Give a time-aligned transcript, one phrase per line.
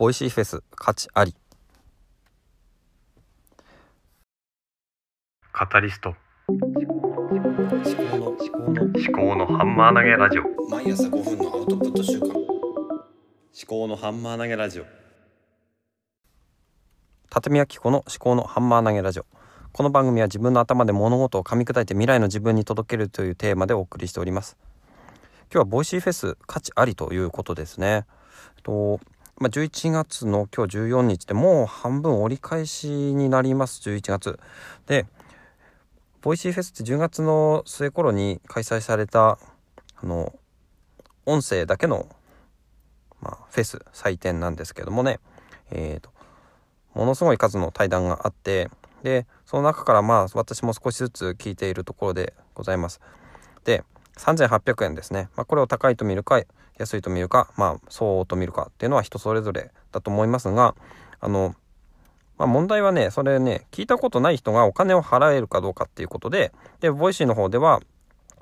[0.00, 1.36] ボイシーフェス価値あり。
[5.52, 6.14] カタリスト。
[6.48, 10.44] 思考の思考の思考のハンマー投げラジオ。
[10.70, 12.28] 思毎朝5分のアウトプット習慣。
[13.66, 14.86] 考のハンマー投げラジオ。
[17.36, 19.26] 立宮紀子の思考のハンマー投げラジオ。
[19.74, 24.56] この番組は自分の頭で物事を噛み砕いて未来の自分に届けるというテーマでお送りしております。
[25.52, 28.06] 今日はボイシーフェス価値ありということですね。
[28.62, 28.98] と
[29.40, 34.38] まあ、11月の今日14日でもう半分折り返しになります11月。
[34.86, 35.06] で
[36.20, 39.38] ボイシーフェスって10月の末頃に開催された
[39.96, 40.34] あの
[41.24, 42.06] 音声だけの、
[43.22, 45.20] まあ、フェス祭典なんですけどもね。
[45.70, 46.10] えーと、
[46.92, 48.68] ものすごい数の対談があって
[49.02, 53.00] でその中からまあ私も少しずつ聞いているところでございます。
[53.64, 53.84] で
[54.20, 56.40] 3800円ですね、まあ、これを高いと見るか
[56.78, 60.74] 安いと見るかまあ相応と見るかっていうのは人それぞれだと思いますが
[61.20, 61.54] あの
[62.38, 67.80] まあ、問題はねそれね聞いたことない人がお金を払えるかどうかっていうことででボイシーの方では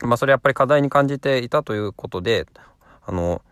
[0.00, 2.46] まあそれやっぱり課題に感じていたということで
[3.04, 3.42] あの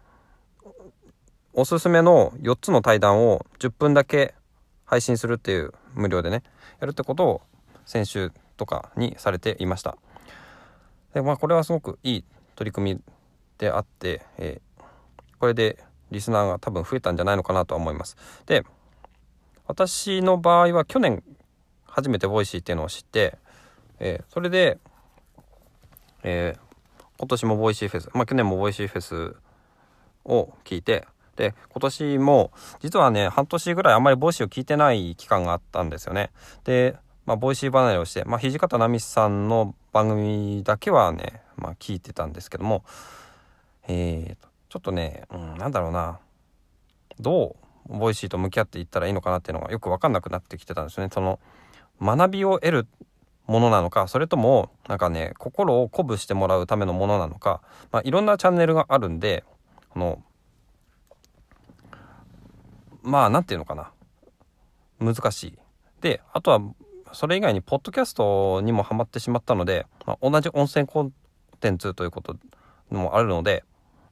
[1.52, 4.34] おすすめの4つの対談を10分だけ
[4.86, 6.42] 配信するっていう無料でね
[6.80, 7.42] やるってことを
[7.84, 9.98] 先週とかにされていました。
[11.14, 13.00] でまあこれはすごくいい取り組み
[13.58, 14.83] であって、えー、
[15.39, 15.78] これで
[16.11, 18.16] リスナーが多分増えたんじゃないのかなとは思います。
[18.47, 18.64] で
[19.66, 21.22] 私の場合は去年
[21.86, 23.38] 初めてボイシーっていうのを知って、
[23.98, 24.78] えー、それで、
[26.22, 29.36] えー、今年もボイシーフェスまあ去年もボイシーフェス
[30.25, 32.50] を聞いてで今年も
[32.81, 36.31] 実はね半年ぐらいあんまりボイシーを聞いてない期間があったんですよね。
[36.64, 36.97] で
[37.30, 42.82] まあ、ボイシー離れをして、まあ、土方奈美さんの番組だけはね、まあ、聞いてたんですけども、
[43.86, 46.18] えー、ちょっとね、うん、なんだろうな、
[47.20, 47.54] ど
[47.88, 51.10] うボイシーと向き合っていったらいいのかなっていうのがよく分かんなくなってきてたんですよね。
[51.14, 51.38] その
[52.02, 52.86] 学びを得る
[53.46, 59.44] ものなのかそれともなんかね心を鼓舞してもらうためのものなのか、まあ、いろんなチャンネルがあるんで
[59.90, 60.20] この
[63.02, 63.92] まあ何て言うのかな
[64.98, 65.58] 難しい。
[66.00, 66.60] であとは
[67.12, 71.12] それ以外にポッドキャストにもハマってしまったので、まあ、同じ音声コン
[71.60, 72.37] テンツということ
[72.91, 73.65] もあるので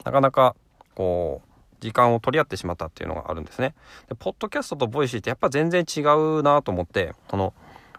[0.03, 0.55] なかなか
[0.95, 1.49] こう
[1.79, 3.73] 時間を取り合ってしまったっていうのがあるんですね。
[4.09, 7.53] でポッドキャストとボイシーってやっぱ全然違うなと思ってその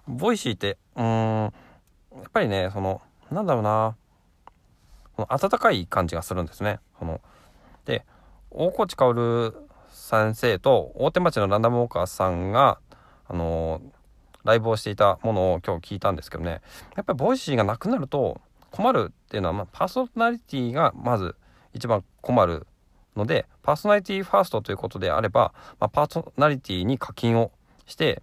[0.06, 1.50] ボイシーってうんや
[2.28, 3.00] っぱりねその
[3.30, 3.96] なんだろうな
[5.16, 6.78] 温かい感じがするんですね。
[6.98, 7.20] その
[7.84, 8.04] で
[8.50, 9.54] 大河内薫
[9.88, 12.78] 先生と大手町のランダムウォーカーさんが
[13.28, 13.80] あの
[14.44, 16.62] ライブをしていたものを今日聞いたんですけどね。
[16.96, 18.40] やっぱりボイシーがなくなると
[18.70, 21.36] 困るっていうのは、まあ、パーソナリティがまず
[21.74, 22.66] 一番困る
[23.16, 27.52] のでパーソナリティファーストということであれば、まあ、パーソナリティに課金を
[27.86, 28.22] して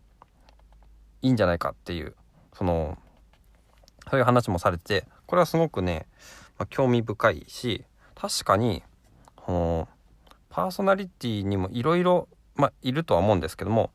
[1.22, 2.16] いいんじゃないかっていう
[2.54, 2.98] その
[4.10, 6.08] そういう話もされてこれはすごくね、
[6.58, 7.84] まあ、興味深いし
[8.16, 8.84] 確かに
[9.36, 9.88] この
[10.50, 13.92] パーソナリティにもいろいろまあ、いるとは思うんですけども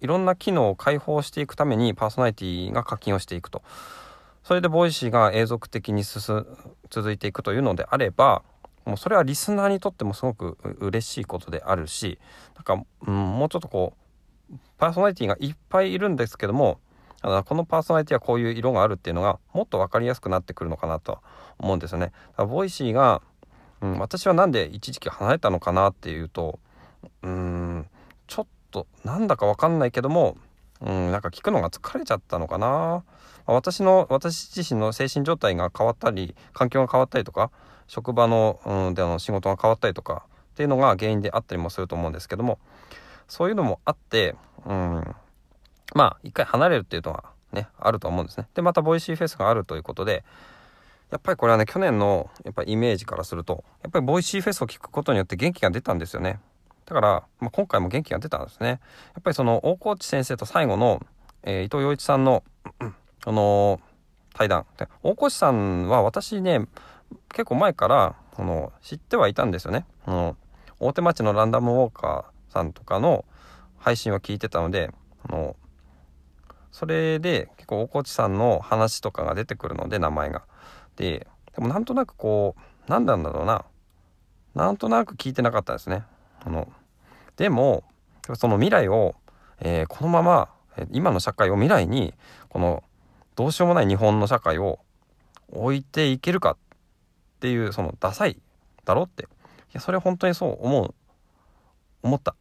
[0.00, 3.62] いろんな機能を開放していくためにパーソナリティが課金をしていくと
[4.44, 6.46] それでボイシーが永続的に進
[6.90, 8.42] 続いていくというのであれば
[8.84, 12.18] もうそれはリスナーにとってもすごく嬉しいことであるし
[12.54, 13.94] なんか、うん、もうちょっとこ
[14.52, 16.78] うパーソナリティがいっぱいいるんですけども
[17.22, 21.20] このパーソナリティはこういう色があるっていうのがもっと分かりやすくなってくるのかなと
[21.58, 22.10] 思うんですよね。
[22.36, 23.22] ボイシーが、
[23.80, 26.58] うん、私は何で一時期離れたのかなっていうと
[27.22, 27.61] うん
[28.32, 30.38] ちょっとなんだかわかんないけども、
[30.80, 33.04] うん、なんか聞くのが疲れちゃったのかな。
[33.44, 37.50] 私の私自身の精神状態が変わったり環境が変わったりとか
[37.88, 42.58] 職場の,、うん、での仕事が変わったりとかっていうのが原因であったりもすると思うんですけども
[43.28, 44.34] そういうのもあって、
[44.64, 45.14] うん、
[45.94, 48.48] まあ一回離れるっていうのはねあると思うんですね。
[48.54, 50.24] でまたボイシーフェスがあるということで
[51.10, 56.40] やっぱりこれはね去年のやっぱイメージからするとやっぱりボイシーフェスを聞くことによって元気が出たんですよね。
[56.86, 58.68] だから、まあ、今回も元気が出たんですね。
[58.68, 58.74] や
[59.20, 61.00] っぱりその大河内先生と最後の、
[61.42, 62.42] えー、伊藤洋一さんの、
[63.24, 63.80] あのー、
[64.34, 66.66] 対談で大河内さんは私ね
[67.30, 69.86] 結構前からあの知ってはいたんですよね。
[70.06, 70.36] あの
[70.80, 73.24] 大手町のランダムウォーカーさんとかの
[73.78, 74.90] 配信は聞いてたので
[75.28, 75.56] あの
[76.70, 80.42] それで結構大河内さんの話とかが出てくるので名前が。
[80.96, 83.64] ででもなんとなくこう何なんだろうな
[84.54, 86.04] なんとなく聞いてなかったですね。
[86.44, 86.68] あの
[87.36, 87.84] でも
[88.34, 89.14] その未来を、
[89.60, 90.48] えー、このまま
[90.90, 92.14] 今の社会を未来に
[92.48, 92.82] この
[93.36, 94.78] どうしようもない日本の社会を
[95.50, 96.56] 置いていけるかっ
[97.40, 98.38] ていうそのダサい
[98.84, 99.26] だろってい
[99.72, 100.94] やそれ本当にそう思う
[102.02, 102.34] 思った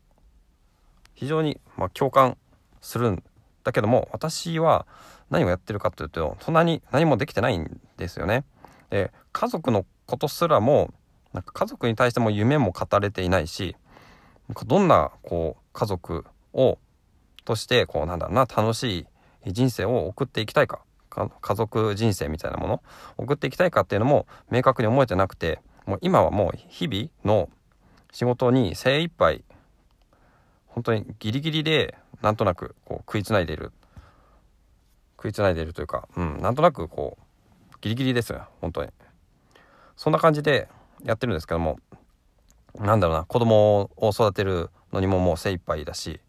[1.13, 2.38] 非常にまあ共感
[2.81, 3.23] するん
[3.63, 4.85] だけども私は
[5.29, 8.43] 何をやってるかというとそんなに何もできてないんですよね。
[8.89, 10.93] で家族のことすらも
[11.31, 13.75] なんか家族に対しても夢も語れていないし
[14.65, 16.77] どんなこう家族を
[17.45, 19.07] としてこうなんだろうな楽し
[19.45, 20.81] い人生を送っていきたいか
[21.42, 22.83] 家族人生みたいなもの
[23.18, 27.50] 送っていきたいかっていうのも明確に思えてなくてもう今はもう日々の
[28.12, 29.44] 仕事に精一杯
[30.68, 33.71] 本当にギリギリでなんとなくこう食いつないでいる
[35.18, 38.89] 食いつないでいるというか、うん、なんとなくこうギリギリですよ本当に。
[39.98, 40.68] そんな感じで
[41.03, 41.77] やってるんですけども
[42.79, 46.19] なんだろうな子供を育てるのにももう精一杯だし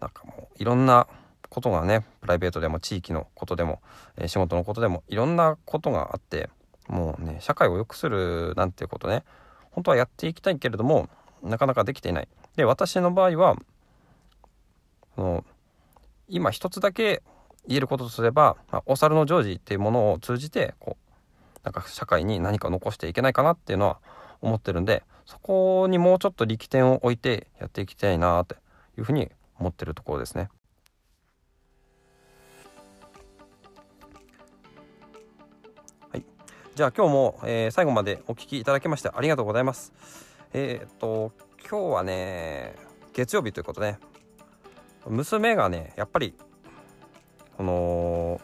[0.00, 1.06] なんかもういろんな
[1.48, 3.80] ことがねプライベートでも地域のことでも、
[4.16, 6.50] えー、仕事のことでもいろんなことがあって
[6.88, 9.24] もうね社会を良くするなんていうことね
[9.70, 11.08] 本当はやっていきたいけれども
[11.42, 12.28] なかなかできていない。
[12.56, 13.56] で私の場合は
[15.14, 15.44] その
[16.28, 17.22] 今一つだけ
[17.66, 23.98] 言えることとすれば、まあ、お猿のジョージっていうものを通じてこうなんか社会に何か残していけないかなっていうのは
[24.42, 28.56] 思ってるんでそこにもうちょっと力点を置いてやっていきたいなって
[28.98, 30.48] いうふうに思ってるところですね。
[36.10, 36.24] はい、
[36.74, 39.92] じゃあ今日も、えー、最後までお聞きいただきましてありがとうございます。
[40.52, 41.32] えー、っと
[41.68, 42.74] 今日はね
[43.14, 43.98] 月曜日ということで、ね、
[45.06, 46.34] 娘がねやっぱり
[47.56, 48.40] この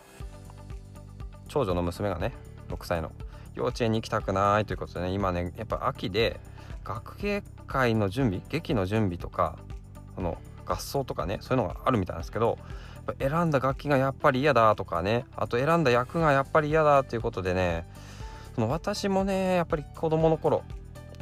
[1.48, 2.32] 長女の娘がね
[2.68, 3.12] 6歳の
[3.54, 6.40] 幼稚園に行きたくないということでね今ねやっぱ秋で
[6.84, 9.58] 学芸会の準備劇の準備とか
[10.14, 12.58] その合奏とかねそういうのがあるみたいなんですけど
[13.18, 17.86] 選んだ楽器がやっぱり嫌だとかねあと選んだ役がやっぱり嫌だっていうことでね
[18.54, 20.62] その私もねやっぱり子供の頃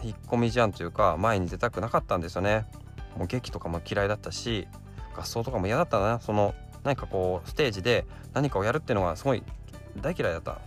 [0.03, 2.67] 引っ込み思案というか前に出たくなかったんですよね。
[3.17, 4.69] もう劇とかも嫌いだったし
[5.17, 6.21] 合奏とかも嫌だったな。
[6.21, 6.55] その
[6.85, 9.43] 何かこうステージで何かをやるっていうのがすごい
[10.01, 10.59] 大嫌いだった。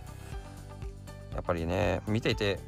[1.34, 2.58] やっぱりね見ていて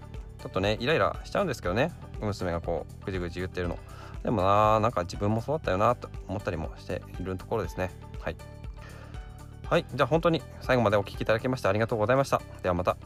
[0.40, 1.92] ちょっとねイライラしちゃうんですけどね。
[2.20, 3.78] 娘がこうぐじぐじ言ってるの。
[4.22, 7.90] でもななんか自分もそうだったよなと思ったりもしているところですね。
[8.20, 8.36] はい。
[9.68, 9.86] はい。
[9.94, 12.40] じゃあ本当に最後までお聴きいただきましてありがとうございました。
[12.62, 12.96] ではまた。